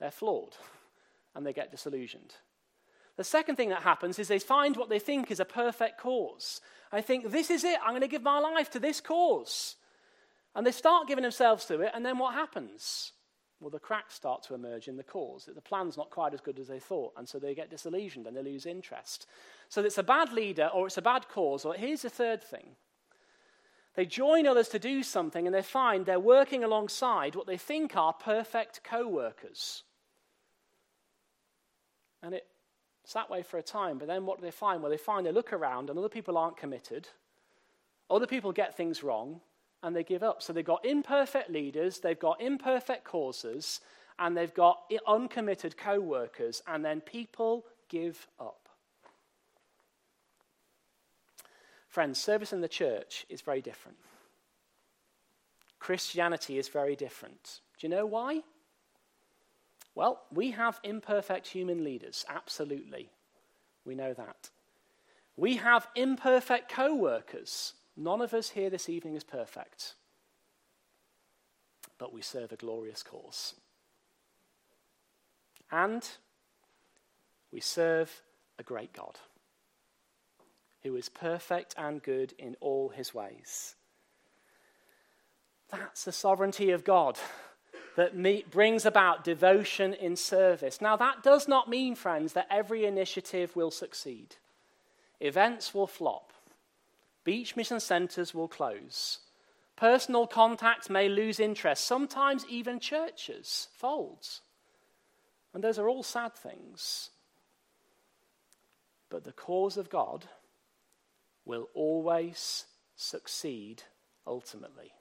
[0.00, 0.56] They're flawed,
[1.34, 2.34] and they get disillusioned.
[3.16, 6.60] The second thing that happens is they find what they think is a perfect cause.
[6.92, 7.78] I think, This is it.
[7.82, 9.76] I'm going to give my life to this cause.
[10.58, 13.12] And they start giving themselves to it, and then what happens?
[13.60, 15.48] Well, the cracks start to emerge in the cause.
[15.54, 18.36] The plan's not quite as good as they thought, and so they get disillusioned and
[18.36, 19.26] they lose interest.
[19.68, 21.64] So it's a bad leader or it's a bad cause.
[21.64, 22.74] Or here's the third thing
[23.94, 27.96] they join others to do something and they find they're working alongside what they think
[27.96, 29.84] are perfect co workers.
[32.20, 34.82] And it's that way for a time, but then what do they find?
[34.82, 37.06] Well, they find they look around and other people aren't committed,
[38.10, 39.40] other people get things wrong,
[39.82, 40.42] and they give up.
[40.42, 43.80] So they've got imperfect leaders, they've got imperfect causes,
[44.18, 48.68] and they've got uncommitted co workers, and then people give up.
[51.88, 53.96] Friends, service in the church is very different.
[55.78, 57.60] Christianity is very different.
[57.78, 58.42] Do you know why?
[59.94, 63.10] Well, we have imperfect human leaders, absolutely.
[63.84, 64.50] We know that.
[65.36, 67.74] We have imperfect co workers.
[68.00, 69.94] None of us here this evening is perfect.
[71.98, 73.54] But we serve a glorious cause.
[75.72, 76.08] And
[77.52, 78.22] we serve
[78.58, 79.18] a great God
[80.84, 83.74] who is perfect and good in all his ways.
[85.68, 87.18] That's the sovereignty of God
[87.96, 88.14] that
[88.48, 90.80] brings about devotion in service.
[90.80, 94.36] Now, that does not mean, friends, that every initiative will succeed.
[95.20, 96.27] Events will flop,
[97.24, 99.18] beach mission centres will close,
[99.76, 104.40] personal contacts may lose interest, sometimes even churches folds.
[105.54, 107.10] And those are all sad things.
[109.10, 110.26] But the cause of God
[111.44, 113.82] will always succeed
[114.26, 114.92] ultimately.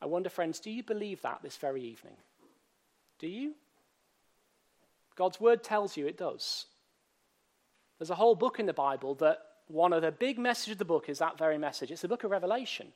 [0.00, 2.16] I wonder, friends, do you believe that this very evening?
[3.18, 3.54] Do you?
[5.16, 6.66] God's word tells you it does.
[7.98, 9.38] There's a whole book in the Bible that
[9.70, 11.90] one of the big messages of the book is that very message.
[11.90, 12.88] It's the book of Revelation.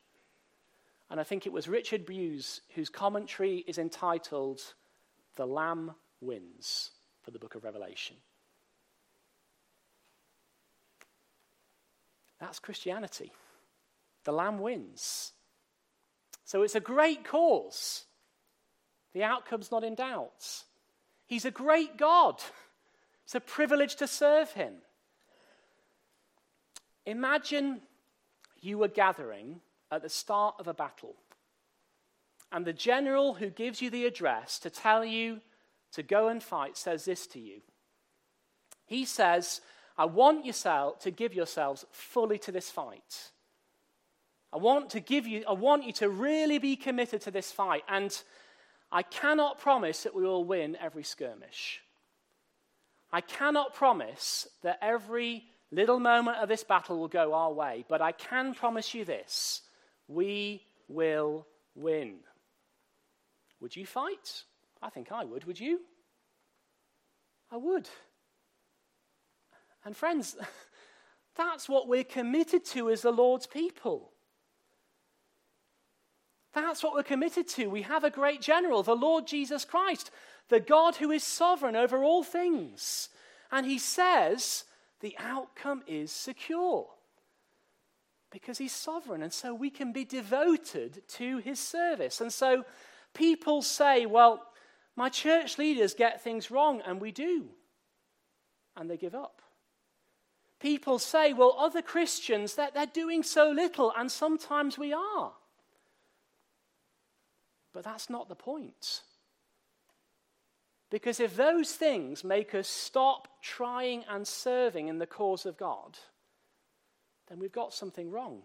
[1.11, 4.61] And I think it was Richard Bewes whose commentary is entitled
[5.37, 6.91] The Lamb Wins
[7.23, 8.17] for the book of Revelation.
[12.41, 13.33] That's Christianity.
[14.25, 15.33] The Lamb wins.
[16.45, 18.05] So it's a great cause.
[19.13, 20.65] The outcome's not in doubt.
[21.27, 22.43] He's a great God.
[23.25, 24.75] It's a privilege to serve him.
[27.07, 27.81] Imagine
[28.61, 31.15] you were gathering at the start of a battle,
[32.51, 35.41] and the general who gives you the address to tell you
[35.93, 37.61] to go and fight says this to you.
[38.87, 39.61] He says,
[39.97, 43.31] I want yourself to give yourselves fully to this fight.
[44.53, 47.83] I want to give you, I want you to really be committed to this fight.
[47.89, 48.17] And
[48.91, 51.81] I cannot promise that we will win every skirmish.
[53.13, 58.01] I cannot promise that every little moment of this battle will go our way, but
[58.01, 59.63] I can promise you this
[60.09, 62.17] we will win.
[63.61, 64.45] Would you fight?
[64.83, 65.45] I think I would.
[65.45, 65.81] Would you?
[67.51, 67.89] I would.
[69.85, 70.37] And friends,
[71.37, 74.11] that's what we're committed to as the Lord's people.
[76.53, 77.67] That's what we're committed to.
[77.67, 80.11] We have a great general, the Lord Jesus Christ,
[80.49, 83.09] the God who is sovereign over all things.
[83.51, 84.65] And he says
[85.01, 86.87] the outcome is secure
[88.31, 89.23] because he's sovereign.
[89.23, 92.21] And so we can be devoted to his service.
[92.21, 92.65] And so
[93.13, 94.43] people say, well,
[94.97, 97.47] my church leaders get things wrong, and we do.
[98.77, 99.43] And they give up
[100.65, 105.33] people say, well, other Christians, that they're doing so little, and sometimes we are.
[107.75, 109.03] But that's not the point.
[110.95, 115.99] Because if those things make us stop trying and serving in the cause of God,
[117.27, 118.43] then we've got something wrong.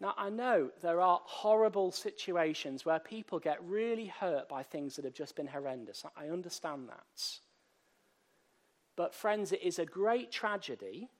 [0.00, 5.04] Now, I know there are horrible situations where people get really hurt by things that
[5.04, 6.06] have just been horrendous.
[6.16, 7.38] I understand that.
[8.96, 11.10] But, friends, it is a great tragedy,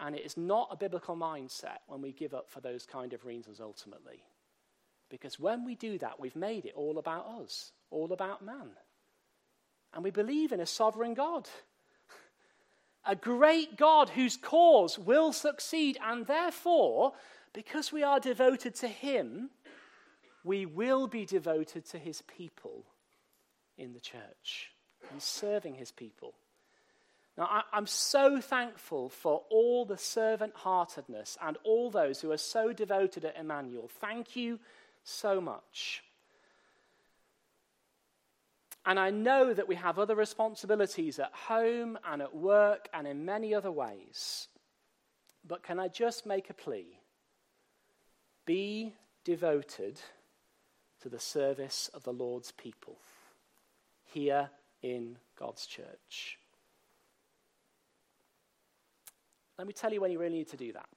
[0.00, 3.26] and it is not a biblical mindset when we give up for those kind of
[3.26, 4.24] reasons ultimately.
[5.10, 8.70] Because when we do that, we've made it all about us, all about man.
[9.92, 11.48] And we believe in a sovereign God.
[13.06, 17.12] a great God whose cause will succeed, and therefore,
[17.52, 19.50] because we are devoted to Him,
[20.44, 22.84] we will be devoted to His people
[23.76, 24.72] in the church
[25.10, 26.34] and serving His people.
[27.36, 32.36] Now, I, am so thankful for all the servant heartedness and all those who are
[32.36, 33.88] so devoted at Emmanuel.
[34.00, 34.58] Thank you
[35.04, 36.04] so much.
[38.86, 43.24] And I know that we have other responsibilities at home and at work and in
[43.24, 44.48] many other ways.
[45.46, 46.98] But can I just make a plea?
[48.46, 50.00] Be devoted
[51.02, 52.98] to the service of the Lord's people
[54.04, 54.50] here
[54.82, 56.38] in God's church.
[59.58, 60.88] Let me tell you when you really need to do that.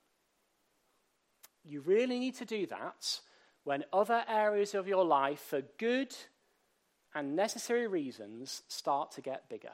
[1.65, 3.19] You really need to do that
[3.63, 6.15] when other areas of your life, are good
[7.15, 9.71] and necessary reasons, start to get bigger.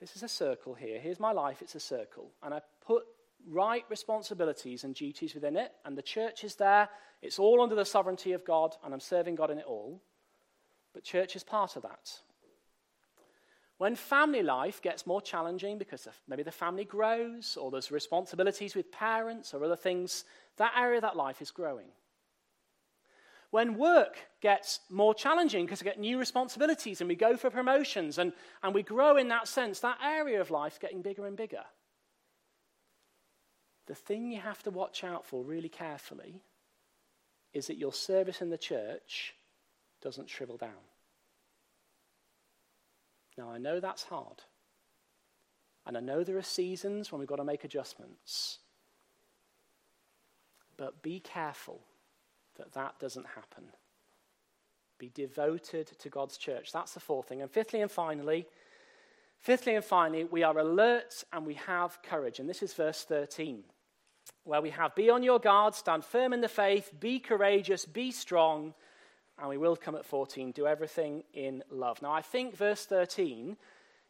[0.00, 0.98] This is a circle here.
[1.00, 2.30] Here's my life, it's a circle.
[2.42, 3.04] And I put
[3.48, 6.88] right responsibilities and duties within it, and the church is there.
[7.22, 10.00] It's all under the sovereignty of God, and I'm serving God in it all.
[10.92, 12.18] But church is part of that.
[13.78, 18.92] When family life gets more challenging because maybe the family grows or there's responsibilities with
[18.92, 20.24] parents or other things,
[20.56, 21.88] that area of that life is growing.
[23.54, 28.18] When work gets more challenging because we get new responsibilities and we go for promotions
[28.18, 28.32] and,
[28.64, 31.62] and we grow in that sense, that area of life getting bigger and bigger.
[33.86, 36.42] The thing you have to watch out for really carefully
[37.52, 39.36] is that your service in the church
[40.02, 40.82] doesn't shrivel down.
[43.38, 44.42] Now, I know that's hard.
[45.86, 48.58] And I know there are seasons when we've got to make adjustments.
[50.76, 51.82] But be careful
[52.56, 53.64] that that doesn't happen.
[54.98, 56.72] Be devoted to God's church.
[56.72, 57.42] That's the fourth thing.
[57.42, 58.46] And fifthly and finally,
[59.40, 62.38] fifthly and finally, we are alert and we have courage.
[62.38, 63.64] And this is verse 13,
[64.44, 68.10] where we have Be on your guard, stand firm in the faith, be courageous, be
[68.10, 68.74] strong.
[69.38, 72.00] And we will come at 14, do everything in love.
[72.00, 73.56] Now, I think verse 13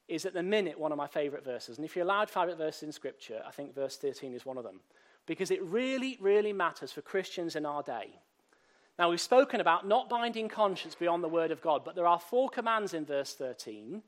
[0.06, 1.78] is at the minute one of my favorite verses.
[1.78, 4.64] And if you're allowed favorite verses in Scripture, I think verse 13 is one of
[4.64, 4.80] them.
[5.26, 8.10] Because it really, really matters for Christians in our day.
[8.98, 12.20] Now, we've spoken about not binding conscience beyond the Word of God, but there are
[12.20, 14.02] four commands in verse 13,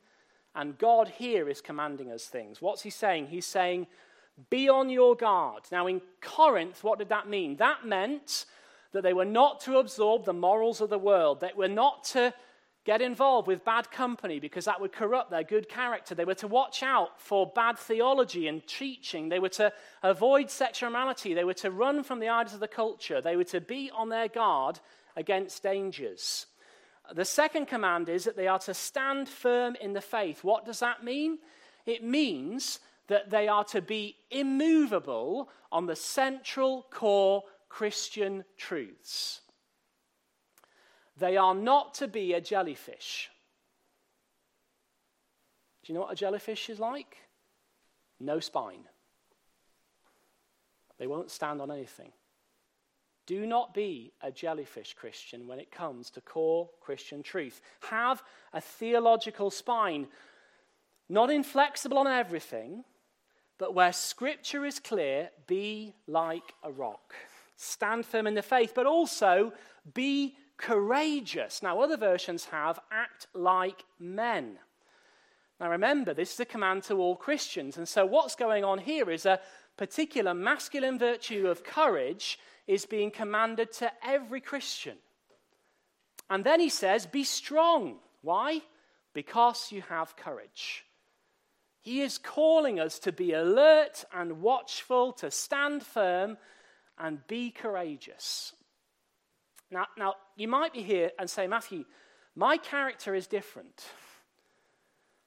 [0.54, 2.62] and God here is commanding us things.
[2.62, 3.26] What's he saying?
[3.26, 3.88] He's saying,
[4.48, 5.64] Be on your guard.
[5.72, 7.56] Now, in Corinth, what did that mean?
[7.56, 8.46] That meant
[8.92, 12.32] that they were not to absorb the morals of the world, they were not to
[12.86, 16.14] get involved with bad company because that would corrupt their good character.
[16.14, 19.28] They were to watch out for bad theology and teaching.
[19.28, 19.72] They were to
[20.04, 21.34] avoid sexuality.
[21.34, 23.20] They were to run from the idols of the culture.
[23.20, 24.78] They were to be on their guard
[25.16, 26.46] against dangers.
[27.12, 30.44] The second command is that they are to stand firm in the faith.
[30.44, 31.38] What does that mean?
[31.86, 32.78] It means
[33.08, 39.40] that they are to be immovable on the central core Christian truths.
[41.18, 43.30] They are not to be a jellyfish.
[45.82, 47.16] Do you know what a jellyfish is like?
[48.20, 48.84] No spine.
[50.98, 52.12] They won't stand on anything.
[53.26, 57.60] Do not be a jellyfish Christian when it comes to core Christian truth.
[57.90, 60.06] Have a theological spine,
[61.08, 62.84] not inflexible on everything,
[63.58, 67.14] but where scripture is clear, be like a rock
[67.56, 69.52] stand firm in the faith, but also
[69.94, 71.62] be courageous.
[71.62, 74.58] Now, other versions have act like men.
[75.60, 77.76] Now, remember, this is a command to all Christians.
[77.76, 79.40] And so, what's going on here is a
[79.76, 84.96] particular masculine virtue of courage is being commanded to every Christian.
[86.28, 87.96] And then he says, Be strong.
[88.22, 88.62] Why?
[89.14, 90.84] Because you have courage.
[91.80, 96.36] He is calling us to be alert and watchful, to stand firm,
[96.98, 98.54] and be courageous.
[99.70, 101.84] Now, now, you might be here and say, Matthew,
[102.34, 103.84] my character is different.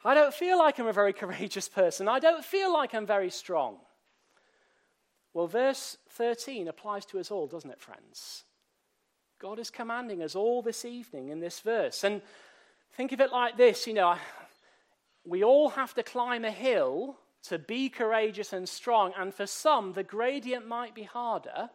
[0.03, 2.07] I don't feel like I'm a very courageous person.
[2.07, 3.77] I don't feel like I'm very strong.
[5.33, 8.43] Well, verse 13 applies to us all, doesn't it, friends?
[9.39, 12.03] God is commanding us all this evening in this verse.
[12.03, 12.21] And
[12.93, 14.15] think of it like this you know,
[15.25, 19.13] we all have to climb a hill to be courageous and strong.
[19.17, 21.69] And for some, the gradient might be harder,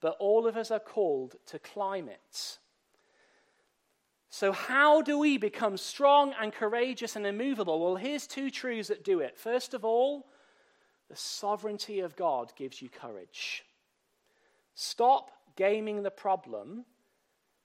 [0.00, 2.58] but all of us are called to climb it.
[4.30, 7.80] So, how do we become strong and courageous and immovable?
[7.80, 9.36] Well, here's two truths that do it.
[9.36, 10.26] First of all,
[11.08, 13.64] the sovereignty of God gives you courage.
[14.74, 16.84] Stop gaming the problem,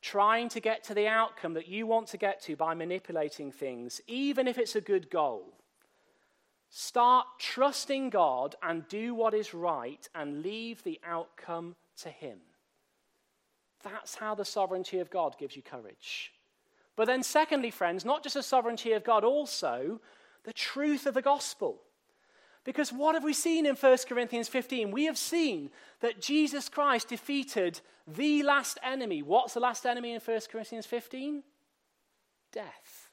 [0.01, 4.01] trying to get to the outcome that you want to get to by manipulating things,
[4.07, 5.53] even if it's a good goal.
[6.71, 12.39] Start trusting God and do what is right and leave the outcome to Him.
[13.83, 16.33] That's how the sovereignty of God gives you courage.
[16.95, 19.99] But then, secondly, friends, not just the sovereignty of God, also
[20.43, 21.81] the truth of the gospel.
[22.63, 24.89] Because what have we seen in 1 Corinthians 15?
[24.91, 25.69] We have seen
[25.99, 29.21] that Jesus Christ defeated the last enemy.
[29.21, 31.43] What's the last enemy in 1 Corinthians 15?
[32.51, 33.09] Death.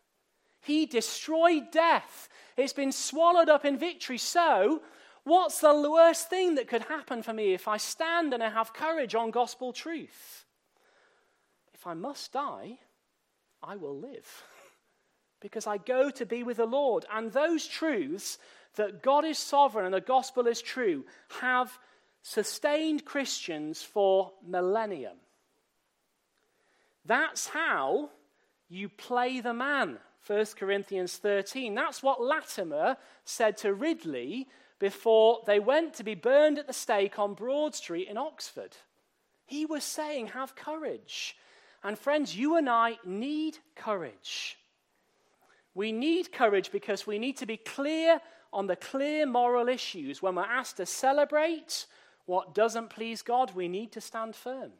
[0.63, 2.29] He destroyed death.
[2.57, 4.17] It's been swallowed up in victory.
[4.17, 4.81] So,
[5.25, 8.75] what's the worst thing that could happen for me if I stand and I have
[8.75, 10.45] courage on gospel truth?
[11.75, 12.79] If I must die,
[13.63, 14.45] I will live.
[15.41, 17.05] because I go to be with the Lord.
[17.13, 18.39] And those truths
[18.77, 21.05] that God is sovereign and the gospel is true
[21.41, 21.79] have
[22.23, 25.17] sustained Christians for millennium.
[27.05, 28.11] That's how
[28.69, 29.99] you play the man.
[30.27, 31.75] 1 Corinthians 13.
[31.75, 34.47] That's what Latimer said to Ridley
[34.83, 38.77] before they went to be burned at the stake on Broad Street in Oxford.
[39.47, 41.37] He was saying, Have courage.
[41.85, 44.59] And friends, you and I need courage.
[45.73, 48.21] We need courage because we need to be clear
[48.53, 50.21] on the clear moral issues.
[50.21, 51.87] When we're asked to celebrate
[52.27, 54.73] what doesn't please God, we need to stand firm.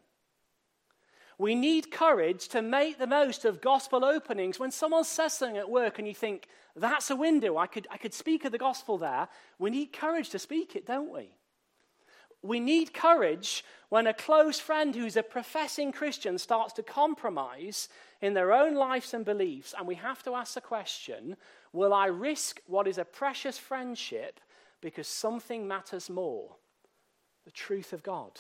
[1.43, 4.61] We need courage to make the most of gospel openings.
[4.61, 7.97] When someone says something at work and you think, that's a window, I could, I
[7.97, 9.27] could speak of the gospel there,
[9.59, 11.35] we need courage to speak it, don't we?
[12.43, 17.89] We need courage when a close friend who's a professing Christian starts to compromise
[18.21, 21.37] in their own lives and beliefs, and we have to ask the question
[21.73, 24.39] Will I risk what is a precious friendship
[24.81, 26.55] because something matters more?
[27.45, 28.39] The truth of God.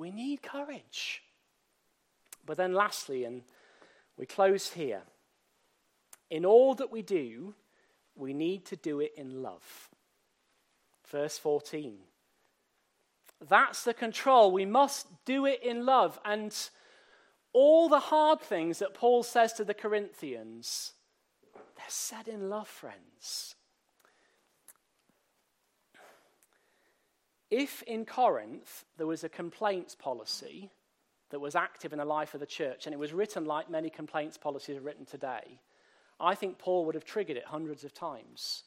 [0.00, 1.22] We need courage.
[2.46, 3.42] But then, lastly, and
[4.16, 5.02] we close here
[6.30, 7.54] in all that we do,
[8.16, 9.90] we need to do it in love.
[11.06, 11.98] Verse 14.
[13.46, 14.50] That's the control.
[14.50, 16.18] We must do it in love.
[16.24, 16.56] And
[17.52, 20.94] all the hard things that Paul says to the Corinthians,
[21.52, 23.54] they're said in love, friends.
[27.50, 30.70] If in Corinth there was a complaints policy
[31.30, 33.90] that was active in the life of the church, and it was written like many
[33.90, 35.60] complaints policies are written today,
[36.20, 38.64] I think Paul would have triggered it hundreds of times.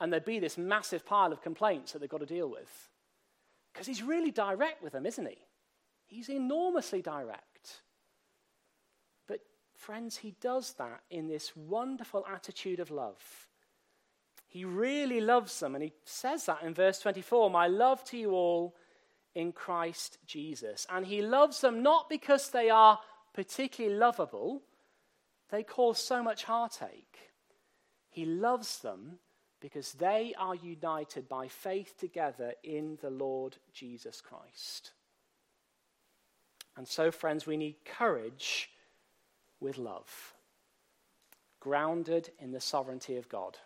[0.00, 2.88] And there'd be this massive pile of complaints that they've got to deal with.
[3.72, 5.38] Because he's really direct with them, isn't he?
[6.06, 7.82] He's enormously direct.
[9.28, 9.40] But,
[9.76, 13.48] friends, he does that in this wonderful attitude of love.
[14.52, 18.32] He really loves them, and he says that in verse 24 My love to you
[18.32, 18.76] all
[19.34, 20.86] in Christ Jesus.
[20.90, 22.98] And he loves them not because they are
[23.32, 24.60] particularly lovable,
[25.50, 27.30] they cause so much heartache.
[28.10, 29.20] He loves them
[29.58, 34.92] because they are united by faith together in the Lord Jesus Christ.
[36.76, 38.68] And so, friends, we need courage
[39.60, 40.34] with love,
[41.58, 43.56] grounded in the sovereignty of God.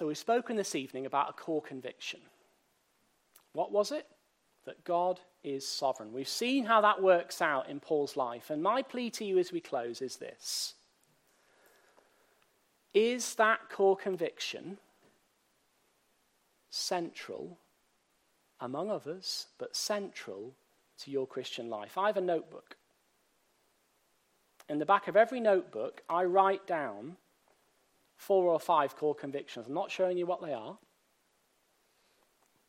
[0.00, 2.20] So, we've spoken this evening about a core conviction.
[3.52, 4.06] What was it?
[4.64, 6.14] That God is sovereign.
[6.14, 8.48] We've seen how that works out in Paul's life.
[8.48, 10.72] And my plea to you as we close is this
[12.94, 14.78] is that core conviction
[16.70, 17.58] central,
[18.58, 20.54] among others, but central
[21.00, 21.98] to your Christian life?
[21.98, 22.74] I have a notebook.
[24.66, 27.18] In the back of every notebook, I write down
[28.20, 29.66] four or five core convictions.
[29.66, 30.76] I'm not showing you what they are,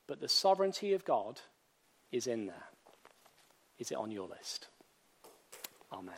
[0.08, 1.41] but the sovereignty of God
[2.10, 2.70] is in there.
[3.78, 4.70] Is it on your list?
[5.91, 6.16] Amen.